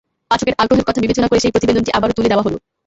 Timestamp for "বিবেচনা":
1.03-1.27